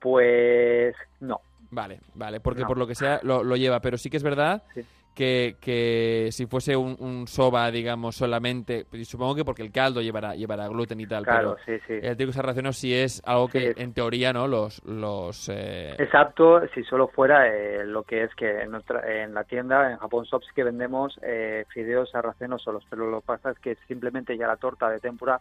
Pues 0.00 0.94
no. 1.20 1.40
Vale, 1.70 2.00
vale, 2.14 2.40
porque 2.40 2.62
No. 2.62 2.66
por 2.68 2.78
lo 2.78 2.86
que 2.86 2.94
sea 2.94 3.20
lo, 3.22 3.42
lo 3.44 3.56
lleva, 3.56 3.80
pero 3.80 3.98
sí 3.98 4.08
que 4.08 4.16
es 4.16 4.22
verdad 4.22 4.62
Sí. 4.74 4.80
que, 5.14 5.56
que 5.60 6.28
si 6.30 6.46
fuese 6.46 6.76
un, 6.76 6.96
un 7.00 7.26
soba, 7.26 7.70
digamos, 7.70 8.14
solamente, 8.16 8.86
supongo 9.02 9.34
que 9.34 9.44
porque 9.44 9.62
el 9.62 9.70
caldo 9.72 10.00
llevará, 10.00 10.34
llevará 10.34 10.66
gluten 10.68 10.98
y 11.00 11.06
tal, 11.06 11.24
Claro, 11.24 11.56
pero 11.66 11.78
sí, 11.78 11.84
sí. 11.86 11.98
el 12.06 12.16
trigo 12.16 12.32
sarraceno 12.32 12.72
sí 12.72 12.94
es 12.94 13.20
algo 13.26 13.48
que 13.48 13.74
en 13.76 13.92
teoría, 13.92 14.32
¿no? 14.32 14.46
Los, 14.46 14.82
los 14.86 15.48
eh, 15.52 15.94
Es 15.98 16.14
apto 16.14 16.66
si 16.68 16.84
solo 16.84 17.08
fuera 17.08 17.48
eh, 17.48 17.84
lo 17.84 18.02
que 18.04 18.22
es 18.22 18.34
que 18.34 18.62
en, 18.62 18.70
nuestra- 18.70 19.22
en 19.22 19.34
la 19.34 19.44
tienda, 19.44 19.90
en 19.90 19.98
Japón 19.98 20.24
Shops, 20.24 20.46
que 20.54 20.62
vendemos 20.64 21.18
eh, 21.22 21.66
fideos 21.68 22.10
sarracenos 22.12 22.62
solos, 22.62 22.86
pero 22.88 23.10
lo 23.10 23.20
que 23.20 23.26
pasa 23.26 23.50
es 23.50 23.58
que 23.58 23.74
simplemente 23.88 24.38
ya 24.38 24.46
la 24.46 24.56
torta 24.56 24.88
de 24.88 25.00
tempura 25.00 25.38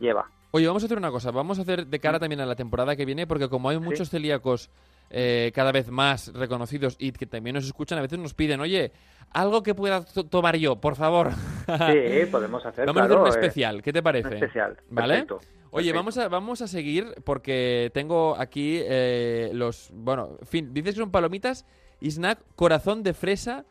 lleva. 0.00 0.26
Oye, 0.54 0.66
vamos 0.66 0.82
a 0.82 0.86
hacer 0.86 0.98
una 0.98 1.10
cosa, 1.10 1.30
vamos 1.30 1.58
a 1.58 1.62
hacer 1.62 1.86
de 1.86 1.98
cara 1.98 2.18
también 2.20 2.40
a 2.40 2.46
la 2.46 2.54
temporada 2.54 2.94
que 2.94 3.04
viene, 3.06 3.26
porque 3.26 3.48
como 3.48 3.70
hay 3.70 3.78
muchos 3.78 4.10
celíacos 4.10 4.68
eh, 5.08 5.50
cada 5.54 5.72
vez 5.72 5.88
más 5.90 6.30
reconocidos 6.34 6.96
y 6.98 7.12
que 7.12 7.24
también 7.26 7.54
nos 7.54 7.64
escuchan, 7.64 7.98
a 7.98 8.02
veces 8.02 8.18
nos 8.18 8.34
piden, 8.34 8.60
oye, 8.60 8.92
algo 9.30 9.62
que 9.62 9.74
pueda 9.74 10.04
to- 10.04 10.24
tomar 10.26 10.56
yo, 10.56 10.76
por 10.76 10.94
favor. 10.96 11.30
Sí, 11.32 12.26
podemos 12.30 12.64
hacer, 12.66 12.84
Vamos 12.86 13.00
a 13.00 13.04
hacer 13.04 13.16
claro, 13.16 13.22
un 13.22 13.26
eh, 13.28 13.30
especial, 13.30 13.82
¿qué 13.82 13.92
te 13.94 14.02
parece? 14.02 14.28
un 14.28 14.34
especial. 14.34 14.76
¿Vale? 14.90 15.14
perfecto, 15.24 15.36
Oye, 15.70 15.90
perfecto. 15.92 15.96
vamos 15.98 16.18
a, 16.18 16.28
vamos 16.28 16.60
a 16.62 16.66
seguir 16.68 17.14
porque 17.24 17.90
tengo 17.94 18.36
aquí 18.38 18.78
eh, 18.82 19.50
los... 19.54 19.88
Bueno, 19.94 20.36
en 20.38 20.46
fin, 20.46 20.74
dices 20.74 20.94
que 20.94 21.00
son 21.00 21.10
palomitas 21.10 21.64
y 21.98 22.10
snack 22.10 22.40
corazón 22.56 23.02
de 23.02 23.14
fresa 23.14 23.64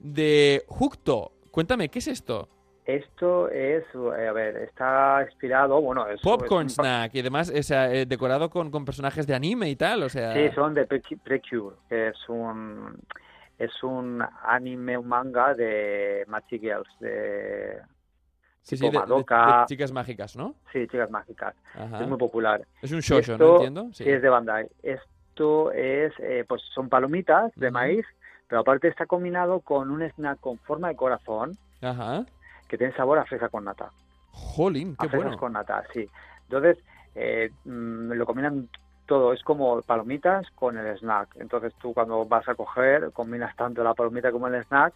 de 0.00 0.64
Jucto. 0.66 1.30
Cuéntame, 1.52 1.90
¿qué 1.90 2.00
es 2.00 2.08
esto? 2.08 2.48
Esto 2.86 3.48
es, 3.48 3.82
eh, 3.94 4.28
a 4.28 4.32
ver, 4.32 4.56
está 4.58 5.24
inspirado, 5.26 5.80
bueno, 5.80 6.06
es... 6.06 6.20
Popcorn 6.20 6.66
es 6.66 6.78
un 6.78 6.84
snack 6.84 7.14
y 7.14 7.20
además 7.20 7.48
es 7.48 7.70
eh, 7.70 8.04
decorado 8.06 8.50
con, 8.50 8.70
con 8.70 8.84
personajes 8.84 9.26
de 9.26 9.34
anime 9.34 9.70
y 9.70 9.76
tal, 9.76 10.02
o 10.02 10.08
sea... 10.10 10.34
Sí, 10.34 10.50
son 10.54 10.74
de 10.74 10.84
Pre- 10.86 11.00
Precure, 11.22 11.76
que 11.88 12.08
es 12.08 12.28
un 12.28 12.98
es 13.56 13.82
un 13.82 14.22
anime, 14.42 14.98
un 14.98 15.06
manga 15.08 15.54
de 15.54 16.24
Machi 16.26 16.58
Girls, 16.58 16.88
de 17.00 17.78
sí, 18.60 18.76
tipo 18.76 18.88
sí, 18.88 18.92
de- 18.92 18.98
Madoka. 18.98 19.60
de 19.60 19.66
chicas 19.66 19.92
mágicas, 19.92 20.36
¿no? 20.36 20.54
sí, 20.72 20.86
chicas 20.88 21.08
mágicas. 21.10 21.54
Ajá. 21.74 22.02
Es 22.02 22.08
muy 22.08 22.18
popular. 22.18 22.60
Es 22.82 22.92
un 22.92 23.00
shoujo, 23.00 23.20
Esto 23.32 23.38
¿no? 23.38 23.52
Entiendo. 23.54 23.88
Sí, 23.92 24.04
es 24.06 24.20
de 24.20 24.28
Bandai. 24.28 24.68
Esto 24.82 25.72
es, 25.72 26.12
eh, 26.18 26.44
pues 26.46 26.60
son 26.74 26.88
palomitas 26.90 27.50
de 27.56 27.70
maíz, 27.70 28.04
pero 28.48 28.60
aparte 28.60 28.88
está 28.88 29.06
combinado 29.06 29.60
con 29.60 29.90
un 29.90 30.02
snack 30.02 30.38
con 30.40 30.58
forma 30.58 30.88
de 30.88 30.96
corazón 30.96 31.56
Ajá. 31.80 32.26
Que 32.74 32.78
tiene 32.78 32.92
sabor 32.94 33.18
a 33.18 33.24
fresa 33.24 33.48
con 33.48 33.64
nata. 33.64 33.90
Jolín, 34.32 34.96
qué 34.98 35.06
a 35.06 35.08
fresas 35.08 35.26
bueno. 35.26 35.38
con 35.38 35.52
nata, 35.52 35.84
sí. 35.92 36.08
Entonces, 36.48 36.78
eh, 37.14 37.50
mm, 37.64 38.12
lo 38.12 38.26
combinan 38.26 38.68
todo, 39.06 39.32
es 39.32 39.42
como 39.44 39.80
palomitas 39.82 40.50
con 40.56 40.76
el 40.76 40.98
snack. 40.98 41.36
Entonces 41.36 41.72
tú 41.80 41.94
cuando 41.94 42.24
vas 42.24 42.48
a 42.48 42.54
coger, 42.56 43.12
combinas 43.12 43.54
tanto 43.54 43.84
la 43.84 43.94
palomita 43.94 44.32
como 44.32 44.48
el 44.48 44.60
snack 44.64 44.92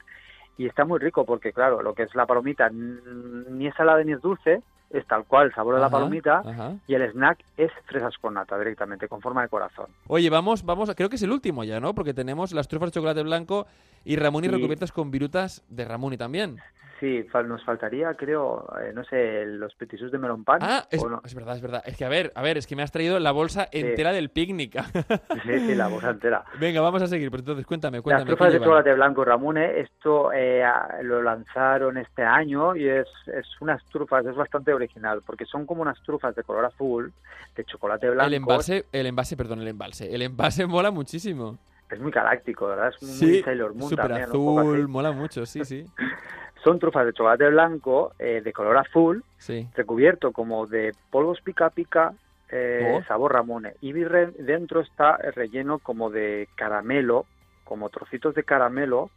y 0.57 0.67
está 0.67 0.85
muy 0.85 0.99
rico 0.99 1.25
porque, 1.25 1.53
claro, 1.53 1.83
lo 1.83 1.95
que 1.95 2.03
es 2.03 2.15
la 2.17 2.27
palomita 2.27 2.69
ni 2.71 3.67
es 3.69 3.75
salada 3.77 4.03
ni 4.03 4.13
es 4.13 4.21
dulce, 4.21 4.61
es 4.91 5.07
tal 5.07 5.25
cual 5.25 5.47
el 5.49 5.55
sabor 5.55 5.77
de 5.77 5.81
la 5.83 5.91
palomita 5.91 6.39
ajá. 6.45 6.73
y 6.89 6.95
el 6.95 7.03
snack 7.13 7.39
es 7.57 7.71
fresas 7.85 8.17
con 8.19 8.35
nata 8.35 8.59
directamente, 8.59 9.07
con 9.07 9.21
forma 9.21 9.43
de 9.43 9.49
corazón. 9.49 9.87
Oye, 10.09 10.31
vamos, 10.31 10.65
vamos, 10.65 10.91
creo 10.97 11.09
que 11.09 11.17
es 11.17 11.23
el 11.23 11.31
último 11.31 11.63
ya, 11.63 11.79
¿no? 11.79 11.95
Porque 11.95 12.13
tenemos 12.15 12.53
las 12.53 12.67
trufas 12.67 12.89
de 12.89 12.95
chocolate 12.95 13.23
blanco 13.23 13.67
y 14.05 14.17
Ramuni 14.17 14.49
Sí. 14.49 14.55
recubiertas 14.55 14.91
con 14.91 15.13
virutas 15.13 15.63
de 15.69 15.85
Ramuni 15.85 16.17
también. 16.17 16.57
Sí, 17.01 17.23
fal- 17.33 17.47
nos 17.47 17.65
faltaría, 17.65 18.13
creo, 18.15 18.67
eh, 18.83 18.93
no 18.93 19.05
sé, 19.05 19.45
los 19.47 19.73
petisús 19.77 20.11
de 20.11 20.19
melón 20.19 20.43
pan. 20.43 20.59
Ah, 20.63 20.85
es, 20.91 21.01
¿o 21.03 21.09
no? 21.09 21.23
es 21.25 21.33
verdad, 21.35 21.55
es 21.55 21.63
verdad. 21.63 21.83
Es 21.87 21.97
que, 21.97 22.05
a 22.05 22.09
ver, 22.09 22.33
a 22.35 22.43
ver, 22.43 22.59
es 22.59 22.67
que 22.67 22.75
me 22.75 22.83
has 22.83 22.91
traído 22.91 23.21
la 23.21 23.31
bolsa 23.31 23.69
entera 23.71 24.13
del 24.13 24.31
picnic. 24.31 24.75
Sí, 25.45 25.59
sí, 25.61 25.75
la 25.75 25.87
bolsa 25.89 26.11
entera. 26.11 26.45
Venga, 26.59 26.81
vamos 26.81 27.01
a 27.03 27.07
seguir. 27.07 27.31
Pues 27.31 27.41
entonces, 27.43 27.65
cuéntame, 27.65 27.99
Las 27.99 28.03
cuéntame. 28.03 28.25
¿qué 28.25 28.37
trufas 28.37 28.53
de 28.53 28.59
chocolate 28.59 28.95
blanco 28.95 29.25
Ramune, 29.25 29.81
esto 29.81 30.33
eh, 30.33 30.65
lo 31.03 31.23
lanzaron 31.23 31.97
este 31.99 32.23
año 32.23 32.75
y 32.75 32.89
es, 32.89 33.07
es 33.27 33.47
unas 33.61 33.83
trufas, 33.87 34.27
es 34.27 34.35
bastante 34.35 34.73
original, 34.73 35.23
porque 35.25 35.45
son 35.47 35.65
como 35.67 35.83
unas 35.83 36.01
trufas 36.03 36.35
de 36.35 36.43
color 36.43 36.65
azul, 36.65 37.13
de 37.57 37.65
chocolate 37.65 38.11
blanco. 38.11 38.27
El 38.27 38.35
envase, 38.35 38.85
el 38.93 39.07
envase, 39.07 39.37
perdón, 39.37 39.61
el 39.61 39.69
embalse. 39.69 40.13
El 40.13 40.23
envase 40.23 40.67
mola 40.67 40.91
muchísimo. 40.91 41.59
Es 41.91 42.01
muy 42.01 42.11
galáctico, 42.11 42.67
¿verdad? 42.67 42.89
Es 42.89 43.03
muy 43.03 43.13
Sí, 43.13 43.43
Sailor 43.43 43.75
Moon 43.75 43.95
también. 43.97 44.23
azul, 44.25 44.89
mola 44.89 45.13
mucho, 45.13 45.47
sí, 45.47 45.65
sí. 45.65 45.87
Son 46.65 46.79
trufas 46.79 47.07
de 47.07 47.13
chocolate 47.13 47.49
blanco 47.51 48.13
eh, 48.19 48.41
de 48.45 48.53
color 48.53 48.77
azul, 48.79 49.25
Sí. 49.39 49.67
recubierto 49.75 50.33
como 50.33 50.67
de 50.67 50.93
polvos 51.11 51.41
pica 51.43 51.71
pica, 51.71 52.13
eh, 52.51 52.97
Oh. 52.99 53.05
sabor 53.05 53.33
Ramone. 53.33 53.75
Y 53.81 53.93
dentro 53.93 54.81
está 54.81 55.17
relleno 55.19 55.79
como 55.79 56.11
de 56.11 56.49
caramelo, 56.57 57.27
como 57.65 57.89
trocitos 57.91 58.35
de 58.35 58.43
caramelo 58.45 59.11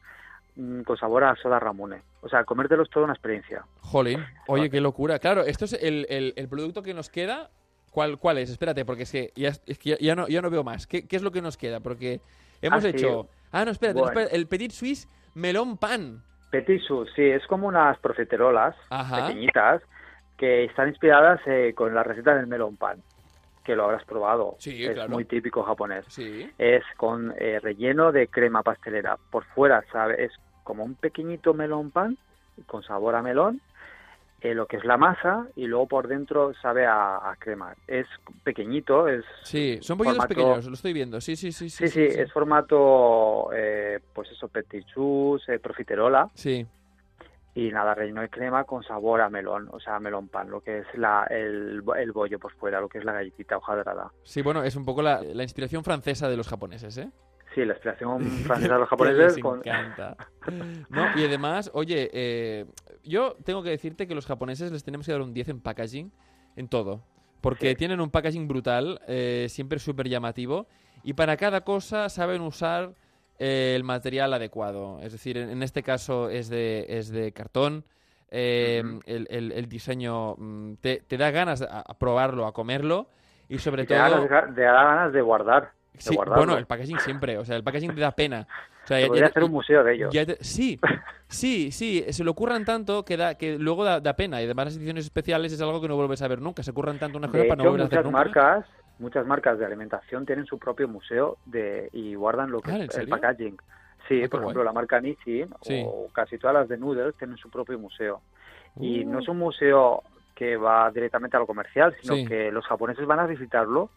mm, 0.58 0.82
con 0.82 0.98
sabor 0.98 1.24
a 1.24 1.36
soda 1.38 1.60
Ramone. 1.60 2.02
O 2.22 2.28
sea, 2.30 2.44
comértelo 2.44 2.84
es 2.84 2.90
toda 2.90 3.06
una 3.06 3.14
experiencia. 3.14 3.64
Jolín, 3.80 4.20
oye, 4.48 4.70
qué 4.70 4.82
locura. 4.82 5.18
Claro, 5.18 5.44
esto 5.44 5.64
es 5.66 5.74
el, 5.74 6.06
el- 6.10 6.34
el 6.36 6.48
producto 6.50 6.84
que 6.84 6.94
nos 6.94 7.10
queda. 7.10 7.50
¿Cuál, 7.90 8.18
¿Cuál 8.20 8.38
es? 8.38 8.50
Espérate, 8.50 8.84
porque 8.86 9.04
es 9.04 9.12
que 9.12 9.32
ya, 9.36 9.50
es 9.50 9.80
que 9.80 9.92
ya, 9.92 9.98
ya 10.00 10.16
no, 10.16 10.28
ya 10.28 10.42
no 10.42 10.50
veo 10.50 10.64
más. 10.64 10.88
¿Qué, 10.88 11.08
qué 11.08 11.16
es 11.16 11.24
lo 11.24 11.32
que 11.32 11.42
nos 11.42 11.56
queda? 11.58 11.80
Porque 11.80 12.20
hemos 12.62 12.80
Ah, 12.80 12.82
sí. 12.92 12.98
hecho... 12.98 13.28
Ah, 13.52 13.64
no, 13.66 13.72
espérate, 13.72 13.96
no, 14.00 14.02
Bueno. 14.06 14.20
espérate, 14.20 14.36
el 14.36 14.48
Petit 14.48 14.72
Suisse 14.72 15.08
melón 15.36 15.78
pan. 15.78 16.22
Petit 16.52 16.82
Sous, 16.82 17.10
sí, 17.16 17.24
es 17.24 17.46
como 17.48 17.68
unas 17.68 17.98
profiterolas 18.00 18.76
Ajá. 18.90 19.28
pequeñitas 19.28 19.82
que 20.38 20.66
están 20.66 20.90
inspiradas 20.90 21.40
eh, 21.46 21.74
con 21.74 21.96
la 21.96 22.04
receta 22.04 22.36
del 22.36 22.48
melón 22.48 22.76
pan, 22.76 23.02
que 23.64 23.76
lo 23.76 23.86
habrás 23.86 24.04
probado. 24.04 24.56
Sí, 24.60 24.84
es 24.86 24.94
claro. 24.94 25.10
muy 25.10 25.26
típico 25.26 25.64
japonés. 25.64 26.06
Sí. 26.10 26.50
Es 26.58 26.84
con 26.98 27.34
eh, 27.38 27.60
relleno 27.62 28.12
de 28.12 28.28
crema 28.28 28.64
pastelera. 28.64 29.18
Por 29.30 29.46
fuera, 29.46 29.84
¿sabe? 29.92 30.26
Es 30.26 30.34
como 30.64 30.84
un 30.84 30.96
pequeñito 30.96 31.54
melón 31.54 31.92
pan 31.92 32.18
con 32.66 32.84
sabor 32.84 33.16
a 33.16 33.22
melón, 33.22 33.62
eh, 34.42 34.54
lo 34.56 34.66
que 34.66 34.78
es 34.78 34.84
la 34.86 34.98
masa, 34.98 35.48
y 35.56 35.68
luego 35.68 35.88
por 35.88 36.08
dentro 36.08 36.52
sabe 36.62 36.86
a, 36.86 37.18
a 37.30 37.36
crema. 37.38 37.76
Es 37.88 38.08
pequeñito, 38.44 39.08
es... 39.08 39.24
Sí, 39.44 39.78
son 39.82 39.98
pollitos 39.98 40.18
formato- 40.18 40.28
pequeños, 40.30 40.66
lo 40.66 40.74
estoy 40.74 40.94
viendo. 40.94 41.22
Sí, 41.22 41.36
sí, 41.36 41.52
sí. 41.52 41.70
Sí, 41.70 41.88
sí, 41.88 42.02
es 42.04 42.32
formato, 42.34 43.50
eh, 43.54 44.00
pues 44.14 44.32
eso, 44.32 44.48
petit 44.48 44.86
choux, 44.88 45.42
eh, 45.48 45.60
profiterola, 45.60 46.28
Sí. 46.34 46.66
y 47.54 47.70
nada, 47.70 47.94
relleno 47.94 48.22
de 48.22 48.30
crema 48.30 48.64
con 48.64 48.82
sabor 48.84 49.22
a 49.22 49.30
melón, 49.30 49.68
o 49.72 49.80
sea, 49.80 49.98
a 49.98 50.00
melón 50.00 50.28
pan, 50.30 50.50
lo 50.50 50.62
que 50.62 50.80
es 50.80 50.88
la, 50.96 51.26
el, 51.30 51.84
el 51.98 52.12
bollo 52.12 52.40
por 52.40 52.54
fuera, 52.54 52.80
lo 52.82 52.90
que 52.90 52.98
es 52.98 53.04
la 53.06 53.12
galletita 53.14 53.58
hojadrada. 53.58 54.12
Sí, 54.24 54.42
bueno, 54.42 54.64
es 54.64 54.76
un 54.76 54.86
poco 54.86 55.02
la, 55.02 55.22
la 55.22 55.44
inspiración 55.44 55.84
francesa 55.84 56.30
de 56.30 56.38
los 56.38 56.48
japoneses, 56.48 56.98
¿eh? 56.98 57.10
Sí, 57.54 57.66
la 57.66 57.74
inspiración 57.74 58.20
francesa 58.46 58.74
de 58.76 58.80
los 58.80 58.90
japoneses 58.90 59.36
les 59.36 59.44
con... 59.44 59.60
encanta. 59.60 60.16
No, 60.90 61.06
y 61.16 61.24
además, 61.24 61.70
oye, 61.74 62.10
eh, 62.14 62.66
yo 63.04 63.36
tengo 63.46 63.62
que 63.64 63.70
decirte 63.70 64.08
que 64.08 64.16
los 64.16 64.26
japoneses 64.26 64.72
les 64.72 64.84
tenemos 64.84 65.06
que 65.06 65.12
dar 65.12 65.22
un 65.22 65.34
10 65.34 65.50
en 65.50 65.62
packaging, 65.62 66.12
en 66.56 66.68
todo. 66.68 67.04
Porque 67.42 67.70
Sí. 67.70 67.76
tienen 67.76 68.02
un 68.02 68.10
packaging 68.12 68.48
brutal, 68.48 69.00
eh, 69.08 69.48
siempre 69.50 69.80
súper 69.80 70.08
llamativo, 70.10 70.68
y 71.04 71.14
para 71.14 71.38
cada 71.38 71.62
cosa 71.62 72.10
saben 72.10 72.42
usar 72.42 72.94
eh, 73.40 73.74
el 73.76 73.84
material 73.84 74.34
adecuado. 74.34 75.00
Es 75.02 75.12
decir, 75.14 75.38
en, 75.38 75.50
en 75.50 75.64
este 75.64 75.82
caso 75.84 76.30
es 76.30 76.50
de, 76.50 76.86
es 76.90 77.10
de 77.10 77.32
cartón. 77.32 77.86
Ujú. 78.34 79.02
el, 79.06 79.28
el- 79.30 79.52
el 79.52 79.66
diseño 79.68 80.36
mm, 80.38 80.76
te, 80.76 81.02
te 81.06 81.18
da 81.18 81.32
ganas 81.32 81.62
a, 81.64 81.82
a 81.82 81.98
probarlo, 82.00 82.46
a 82.46 82.54
comerlo, 82.54 83.08
y 83.50 83.58
sobre 83.58 83.84
te 83.86 83.94
todo... 83.96 84.28
da, 84.28 84.54
te 84.56 84.62
da 84.62 84.72
ganas 84.84 85.12
de 85.14 85.22
guardar. 85.22 85.72
Sí, 85.98 86.16
bueno, 86.16 86.58
el 86.58 86.66
packaging 86.66 87.00
siempre, 87.00 87.38
o 87.38 87.46
sea, 87.46 87.56
el 87.58 87.64
packaging 87.64 87.94
te 87.94 88.02
da 88.02 88.12
pena. 88.12 88.48
O 88.84 88.88
sea, 88.88 89.06
podría 89.08 89.28
hacer 89.28 89.44
un 89.44 89.52
museo 89.52 89.84
de 89.84 89.94
ellos. 89.94 90.10
te- 90.12 90.38
sí, 90.44 90.80
sí, 91.28 91.72
sí, 91.72 92.04
se 92.10 92.24
lo 92.24 92.34
curran 92.34 92.66
tanto 92.66 93.06
que, 93.06 93.18
da, 93.18 93.36
que 93.36 93.60
luego 93.60 93.84
da, 93.84 94.00
da 94.00 94.14
pena. 94.16 94.42
Y 94.42 94.46
además 94.46 94.66
las 94.66 94.78
ediciones 94.78 95.06
especiales 95.06 95.52
es 95.54 95.62
algo 95.62 95.82
que 95.82 95.88
no 95.88 95.96
vuelves 95.96 96.22
a 96.22 96.28
ver 96.28 96.42
nunca. 96.42 96.64
Se 96.64 96.74
curran 96.74 96.98
tanto 96.98 97.18
unas 97.18 97.32
De 97.32 97.40
cosas 97.40 97.50
para 97.50 97.64
no 97.64 97.70
volver 97.70 97.82
a 97.82 97.86
hacer 97.86 98.00
muchas 98.06 98.12
nunca. 98.12 98.18
marcas, 98.42 98.66
muchas 99.00 99.26
marcas 99.28 99.60
de 99.60 99.66
alimentación 99.66 100.26
tienen 100.26 100.46
su 100.46 100.58
propio 100.58 100.88
museo 100.88 101.38
de 101.46 101.90
y 101.94 102.16
guardan 102.16 102.50
lo 102.52 102.62
que 102.62 102.72
Ah, 102.72 102.76
¿en 102.78 102.82
es 102.84 102.98
el 102.98 103.08
packaging. 103.10 103.58
Sí, 104.08 104.24
Ah, 104.24 104.28
por 104.30 104.40
guay. 104.40 104.50
ejemplo, 104.50 104.64
la 104.64 104.74
marca 104.74 105.00
Nissin 105.00 105.50
Sí. 105.62 105.84
o 105.86 106.08
casi 106.12 106.38
todas 106.40 106.56
las 106.56 106.68
de 106.70 106.78
Noodles 106.78 107.16
tienen 107.18 107.38
su 107.38 107.50
propio 107.50 107.78
museo. 107.78 108.22
Y 108.80 109.04
no 109.06 109.20
es 109.20 109.28
un 109.28 109.38
museo 109.38 110.02
que 110.34 110.56
va 110.58 110.90
directamente 110.90 111.38
a 111.38 111.42
lo 111.42 111.46
comercial, 111.46 111.96
sino 112.02 112.16
Sí. 112.16 112.26
que 112.26 112.52
los 112.52 112.66
japoneses 112.66 113.06
van 113.06 113.20
a 113.20 113.28
visitarlo 113.28 113.92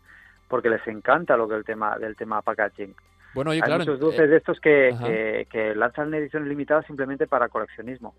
porque 0.55 0.71
les 0.71 0.87
encanta 0.87 1.37
lo 1.37 1.49
que 1.49 1.57
el 1.57 1.65
tema 1.65 1.99
del 1.99 2.15
tema 2.15 2.41
packaging. 2.41 2.95
Bueno, 3.35 3.51
oye, 3.51 3.59
Hay 3.59 3.67
claro. 3.67 3.81
muchos 3.81 3.97
eh, 3.97 4.01
dulces 4.01 4.31
de 4.31 4.37
estos 4.37 4.61
que, 4.61 4.95
que, 5.05 5.49
que 5.51 5.75
lanzan 5.75 6.15
ediciones 6.15 6.49
limitadas 6.49 6.87
simplemente 6.87 7.27
para 7.27 7.49
coleccionismo. 7.49 8.15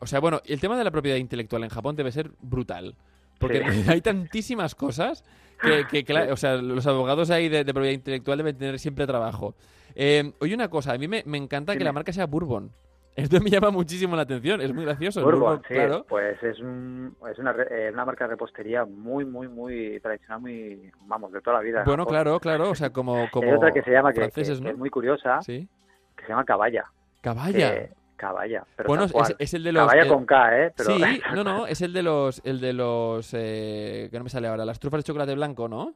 o 0.00 0.06
sea, 0.06 0.18
bueno, 0.18 0.40
el 0.44 0.60
tema 0.60 0.76
de 0.76 0.82
la 0.82 0.90
propiedad 0.90 1.18
intelectual 1.18 1.62
en 1.62 1.70
Japón 1.70 1.94
debe 1.94 2.10
ser 2.10 2.32
brutal. 2.40 2.96
Porque 3.38 3.62
Sí. 3.70 3.84
hay 3.88 4.00
tantísimas 4.00 4.74
cosas 4.74 5.22
que, 5.60 5.84
que, 5.88 6.02
que 6.04 6.12
la- 6.12 6.32
o 6.32 6.36
sea, 6.36 6.56
los 6.56 6.84
abogados 6.88 7.30
ahí 7.30 7.48
de, 7.48 7.62
de 7.62 7.72
propiedad 7.72 7.94
intelectual 7.94 8.38
deben 8.38 8.58
tener 8.58 8.80
siempre 8.80 9.06
trabajo. 9.06 9.54
Eh, 9.94 10.32
oye, 10.40 10.54
una 10.56 10.68
cosa, 10.68 10.94
a 10.94 10.98
mí 10.98 11.06
me, 11.06 11.22
me 11.26 11.38
encanta 11.38 11.76
que 11.76 11.84
la 11.84 11.92
marca 11.92 12.12
sea 12.12 12.26
Bourbon. 12.26 12.72
Esto 13.14 13.40
me 13.40 13.50
llama 13.50 13.70
muchísimo 13.70 14.16
la 14.16 14.22
atención, 14.22 14.60
es 14.62 14.72
muy 14.72 14.84
gracioso. 14.84 15.20
sí, 15.68 15.74
claro. 15.74 16.06
pues 16.08 16.42
es, 16.42 16.58
un, 16.60 17.14
es 17.30 17.38
una, 17.38 17.54
eh, 17.70 17.90
una 17.92 18.04
marca 18.06 18.24
de 18.24 18.30
repostería 18.30 18.84
muy, 18.86 19.24
muy, 19.26 19.48
muy 19.48 20.00
tradicional, 20.00 20.40
muy, 20.40 20.90
vamos, 21.06 21.30
de 21.32 21.40
toda 21.42 21.58
la 21.58 21.62
vida. 21.62 21.78
en 21.80 21.84
Bueno, 21.84 22.06
claro, 22.06 22.40
claro, 22.40 22.70
o 22.70 22.74
sea, 22.74 22.90
como, 22.90 23.28
como 23.32 23.48
Hay 23.48 23.54
otra 23.54 23.70
que 23.70 23.82
se 23.82 23.90
llama, 23.90 24.12
que, 24.12 24.20
franceses, 24.20 24.58
que- 24.58 24.64
¿no? 24.64 24.68
que 24.68 24.72
es 24.72 24.78
muy 24.78 24.88
curiosa, 24.90 25.42
Sí. 25.42 25.68
que 26.16 26.22
se 26.24 26.28
llama 26.30 26.44
Caballa. 26.44 26.84
Caballa. 27.20 27.72
que- 27.74 27.90
Caballa, 28.16 28.64
pero 28.76 28.86
bueno, 28.86 29.04
es, 29.40 29.52
el 29.54 29.64
de 29.64 29.72
los... 29.72 29.84
Caballa 29.84 30.08
con 30.08 30.24
K, 30.24 30.56
¿eh? 30.66 30.72
Pero, 30.76 30.90
Sí, 30.90 31.02
no, 31.34 31.42
no, 31.42 31.66
es 31.66 31.80
el 31.82 31.92
de 31.92 32.04
los... 32.04 32.40
El 32.44 32.60
de 32.60 32.72
los... 32.72 33.34
eh, 33.34 34.06
que 34.12 34.16
no 34.18 34.22
me 34.22 34.30
sale 34.30 34.46
ahora, 34.46 34.64
las 34.64 34.78
trufas 34.78 34.98
de 35.00 35.02
chocolate 35.04 35.34
blanco, 35.34 35.68
¿no? 35.68 35.94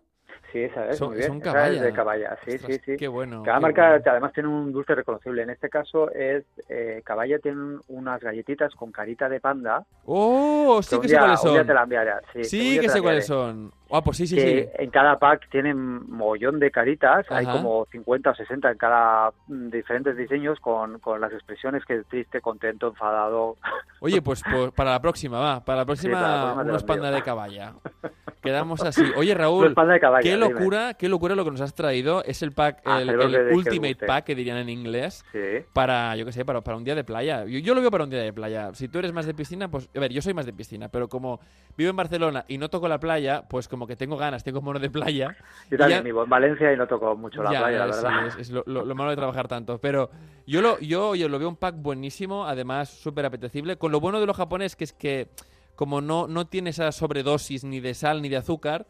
Sí, 0.53 0.61
esa 0.63 0.89
es, 0.91 0.99
Son- 0.99 1.09
muy 1.09 1.19
bien. 1.19 1.29
son 1.29 1.41
Caballa. 1.41 1.75
es 1.77 1.81
de 1.83 1.93
Caballa, 1.93 2.39
sí, 2.45 2.55
Ostras, 2.55 2.73
sí, 2.77 2.81
sí. 2.85 2.97
Qué 2.97 3.09
bueno. 3.09 3.43
Cada 3.43 3.59
qué 3.59 3.63
marca 3.63 3.89
bueno. 3.91 4.05
además 4.07 4.33
tiene 4.33 4.49
un 4.49 4.73
dulce 4.73 4.95
reconocible. 4.95 5.43
En 5.43 5.51
este 5.51 5.69
caso 5.69 6.11
es 6.13 6.45
eh, 6.69 7.03
Caballa 7.05 7.39
tiene 7.39 7.79
unas 7.89 8.21
galletitas 8.21 8.75
con 8.75 8.93
carita 8.93 9.29
de 9.29 9.41
panda. 9.41 9.85
¡Oh! 10.05 10.81
Sí 10.83 10.99
que 11.01 11.09
sé 11.09 11.17
cuáles 11.19 11.43
un 11.45 11.51
día 11.51 11.59
son. 11.61 11.67
te 11.67 11.75
la 11.75 11.83
enviaré. 11.83 12.13
Sí, 12.43 12.79
que 12.81 12.89
sé 12.89 13.01
cuáles 13.03 13.27
son. 13.27 13.73
Ah, 13.91 14.03
pues 14.03 14.17
sí, 14.17 14.27
sí, 14.27 14.35
que 14.37 14.65
sí. 14.65 14.83
en 14.83 14.91
cada 14.91 15.19
pack 15.19 15.49
tienen 15.51 16.11
mogollón 16.11 16.59
de 16.59 16.71
caritas, 16.71 17.25
hay 17.31 17.47
como 17.47 17.87
50 17.93 18.31
o 18.31 18.35
60 18.35 18.71
en 18.71 18.79
cada 18.79 19.31
mm, 19.47 19.71
diferentes 19.71 20.17
diseños 20.17 20.59
con, 20.61 20.99
con 20.99 21.21
las 21.21 21.33
expresiones 21.33 21.85
que 21.85 22.03
triste, 22.05 22.41
contento, 22.41 22.89
enfadado. 22.89 23.57
Oye, 24.01 24.21
pues, 24.23 24.43
pues 24.51 24.73
para 24.73 24.91
la 24.91 25.01
próxima, 25.01 25.39
va. 25.39 25.65
Para 25.65 25.81
la 25.81 25.85
próxima, 25.87 26.13
para 26.15 26.29
la 26.29 26.45
próxima 26.45 26.63
te 26.65 26.71
unos 26.71 26.85
panda 26.85 27.11
de 27.11 27.23
caballa. 27.23 27.75
Quedamos 28.43 28.81
así. 28.83 29.03
Oye, 29.17 29.35
Raúl, 29.35 29.75
qué 30.23 30.37
dime. 30.37 30.37
locura, 30.37 30.95
qué 30.95 31.09
locura 31.09 31.35
lo 31.35 31.45
que 31.45 31.51
nos 31.51 31.61
has 31.61 31.75
traído. 31.75 32.23
Es 32.23 32.43
el 32.43 32.53
pack, 32.53 32.81
Ah, 32.85 33.03
el, 33.03 33.09
que 33.09 33.55
Ultimate. 33.55 34.07
Pack, 34.07 34.25
que 34.25 34.35
dirían 34.37 34.59
en 34.59 34.69
inglés. 34.69 35.25
Sí, 35.33 35.65
para, 35.73 36.15
yo 36.15 36.25
qué 36.25 36.31
sé, 36.31 36.45
para, 36.45 36.61
para 36.61 36.77
un 36.77 36.85
día 36.85 36.95
de 36.95 37.03
playa. 37.03 37.45
Yo, 37.45 37.59
yo 37.59 37.75
lo 37.75 37.81
veo 37.81 37.91
para 37.91 38.05
un 38.05 38.11
día 38.11 38.21
de 38.23 38.33
playa. 38.33 38.73
Si 38.75 38.87
tú 38.87 39.01
eres 39.01 39.13
más 39.13 39.27
de 39.27 39.35
piscina, 39.35 39.69
pues, 39.69 39.89
a 39.97 39.99
ver, 39.99 40.13
yo 40.13 40.23
soy 40.23 40.33
más 40.33 40.47
de 40.47 40.53
piscina, 40.53 40.89
pero 40.89 41.09
como 41.09 41.41
vivo 41.77 41.91
en 41.91 41.97
Barcelona 41.97 42.45
y 42.47 42.59
no 42.59 42.69
toco 42.69 42.87
la 42.87 43.01
playa, 43.01 43.43
pues 43.49 43.67
como 43.67 43.76
que 43.85 43.97
tengo 43.97 44.17
ganas, 44.17 44.45
tengo 44.45 44.61
mono 44.63 44.79
de 44.79 44.89
playa. 44.91 45.35
yo 45.69 45.77
también 45.77 45.99
ya- 45.99 46.05
vivo 46.05 46.23
en 46.23 46.31
Valencia 46.31 46.73
y 46.73 46.77
no 46.77 46.87
toco 46.87 47.17
mucho 47.17 47.43
la 47.43 47.51
Ya, 47.53 47.59
playa, 47.63 47.87
la 47.87 47.93
sí, 47.93 48.05
verdad. 48.05 48.27
es, 48.29 48.37
es 48.37 48.51
lo, 48.51 48.63
lo- 48.67 48.85
lo 48.85 48.95
malo 48.95 49.11
de 49.11 49.17
trabajar 49.17 49.49
tanto. 49.49 49.79
Pero 49.81 50.09
yo 50.47 50.63
lo, 50.63 50.79
yo, 50.79 51.17
yo 51.17 51.29
lo 51.29 51.41
veo 51.41 51.49
un 51.49 51.57
pack 51.57 51.75
buenísimo, 51.79 52.47
además 52.47 52.91
súper 52.91 53.27
apetecible. 53.27 53.77
Con 53.77 53.91
lo 53.91 53.99
bueno 53.99 54.21
de 54.21 54.27
lo 54.27 54.35
japonés, 54.35 54.77
que 54.77 54.85
es 54.85 54.93
que 54.93 55.31
como 55.75 56.01
no, 56.01 56.29
no 56.29 56.47
tiene 56.47 56.71
esa 56.71 56.93
sobredosis 56.93 57.65
ni 57.65 57.81
de 57.81 57.95
sal 57.95 58.23
ni 58.23 58.29
de 58.29 58.37
azúcar, 58.37 58.87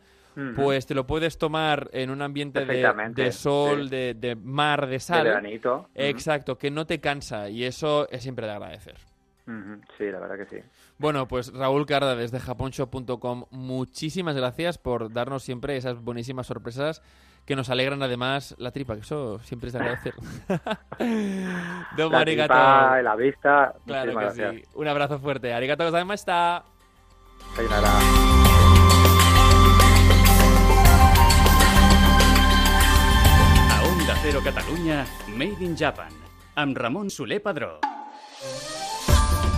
pues 0.55 0.85
te 0.85 0.95
lo 0.95 1.07
puedes 1.07 1.39
tomar 1.39 1.89
en 1.95 2.11
un 2.11 2.21
ambiente 2.21 2.67
de, 2.67 2.87
de 3.15 3.33
sol, 3.33 3.85
sí. 3.85 3.89
de, 3.89 4.13
de 4.13 4.37
mar, 4.37 4.85
de 4.85 4.93
de 4.93 5.01
sal. 5.01 5.25
veranito. 5.25 5.77
Ujú. 5.77 5.89
Exacto, 5.95 6.59
que 6.59 6.71
no 6.71 6.85
te 6.87 7.01
cansa 7.01 7.49
y 7.49 7.65
eso 7.65 8.07
es 8.11 8.23
siempre 8.23 8.45
de 8.45 8.53
agradecer. 8.53 8.97
Sí, 9.97 10.05
la 10.11 10.19
verdad 10.19 10.37
que 10.37 10.47
sí. 10.61 10.63
Bueno, 10.99 11.29
pues 11.29 11.53
Raúl 11.53 11.87
Carda 11.87 12.17
desde 12.17 12.41
japonshop.com, 12.41 13.45
muchísimas 13.51 14.35
gracias 14.35 14.77
por 14.79 15.13
darnos 15.13 15.45
siempre 15.45 15.77
esas 15.77 16.01
buenísimas 16.03 16.49
sorpresas 16.49 17.01
que 17.45 17.55
nos 17.55 17.71
alegran 17.71 18.03
además 18.03 18.57
la 18.59 18.73
tripa, 18.73 18.95
que 18.97 19.03
eso 19.03 19.39
siempre 19.45 19.69
es 19.69 19.73
de 19.75 19.79
agradecer. 19.79 20.15
Domo 21.97 22.11
La 22.13 22.19
arigato. 22.21 22.55
tripa, 22.55 23.03
la 23.03 23.15
vista, 23.17 23.75
Claro 23.87 24.11
que 24.13 24.19
gracias. 24.19 24.55
sí. 24.57 24.63
Un 24.75 24.89
abrazo 24.89 25.19
fuerte. 25.21 25.55
Arigato 25.55 25.85
gozaimashita. 25.85 26.65
Sayonara. 27.55 27.93
A 33.71 33.83
Onda 33.91 34.15
Cero 34.23 34.41
Catalunya, 34.43 35.07
Made 35.29 35.63
in 35.65 35.77
Japan, 35.77 36.11
amb 36.55 36.77
Ramon 36.77 37.11
Soler 37.11 37.43
Padró. 37.43 37.79